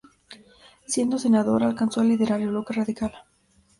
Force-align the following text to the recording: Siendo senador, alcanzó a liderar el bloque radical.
Siendo 0.87 1.19
senador, 1.19 1.61
alcanzó 1.61 2.01
a 2.01 2.03
liderar 2.03 2.41
el 2.41 2.49
bloque 2.49 2.73
radical. 2.73 3.11